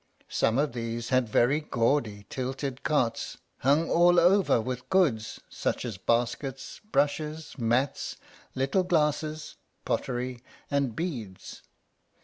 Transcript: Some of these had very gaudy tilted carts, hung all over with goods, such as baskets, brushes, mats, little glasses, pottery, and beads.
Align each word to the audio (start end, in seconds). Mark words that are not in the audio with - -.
Some 0.29 0.57
of 0.57 0.73
these 0.73 1.09
had 1.09 1.29
very 1.29 1.59
gaudy 1.61 2.25
tilted 2.27 2.81
carts, 2.81 3.37
hung 3.59 3.87
all 3.91 4.19
over 4.19 4.59
with 4.59 4.89
goods, 4.89 5.39
such 5.47 5.85
as 5.85 5.99
baskets, 5.99 6.81
brushes, 6.91 7.53
mats, 7.59 8.17
little 8.55 8.81
glasses, 8.83 9.57
pottery, 9.85 10.41
and 10.71 10.95
beads. 10.95 11.61